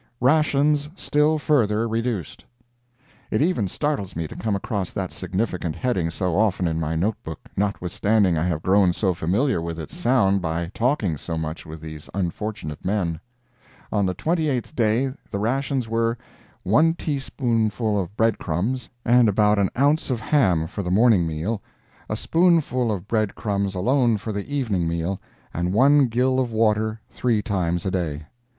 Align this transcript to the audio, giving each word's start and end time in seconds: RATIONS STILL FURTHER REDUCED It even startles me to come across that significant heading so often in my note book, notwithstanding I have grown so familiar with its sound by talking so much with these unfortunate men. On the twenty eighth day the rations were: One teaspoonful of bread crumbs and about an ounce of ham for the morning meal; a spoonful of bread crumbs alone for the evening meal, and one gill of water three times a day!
RATIONS 0.19 0.89
STILL 0.95 1.37
FURTHER 1.37 1.87
REDUCED 1.87 2.43
It 3.29 3.43
even 3.43 3.67
startles 3.67 4.15
me 4.15 4.27
to 4.27 4.35
come 4.35 4.55
across 4.55 4.89
that 4.89 5.11
significant 5.11 5.75
heading 5.75 6.09
so 6.09 6.35
often 6.35 6.67
in 6.67 6.79
my 6.79 6.95
note 6.95 7.21
book, 7.23 7.39
notwithstanding 7.55 8.35
I 8.35 8.45
have 8.47 8.63
grown 8.63 8.93
so 8.93 9.13
familiar 9.13 9.61
with 9.61 9.79
its 9.79 9.95
sound 9.95 10.41
by 10.41 10.71
talking 10.73 11.17
so 11.17 11.37
much 11.37 11.67
with 11.67 11.81
these 11.81 12.09
unfortunate 12.15 12.83
men. 12.83 13.19
On 13.91 14.07
the 14.07 14.15
twenty 14.15 14.49
eighth 14.49 14.75
day 14.75 15.13
the 15.29 15.37
rations 15.37 15.87
were: 15.87 16.17
One 16.63 16.95
teaspoonful 16.95 18.01
of 18.01 18.17
bread 18.17 18.39
crumbs 18.39 18.89
and 19.05 19.29
about 19.29 19.59
an 19.59 19.69
ounce 19.77 20.09
of 20.09 20.19
ham 20.19 20.65
for 20.65 20.81
the 20.81 20.89
morning 20.89 21.27
meal; 21.27 21.61
a 22.09 22.15
spoonful 22.15 22.91
of 22.91 23.07
bread 23.07 23.35
crumbs 23.35 23.75
alone 23.75 24.17
for 24.17 24.33
the 24.33 24.51
evening 24.51 24.87
meal, 24.87 25.21
and 25.53 25.73
one 25.73 26.07
gill 26.07 26.39
of 26.39 26.51
water 26.51 26.99
three 27.07 27.43
times 27.43 27.85
a 27.85 27.91
day! 27.91 28.25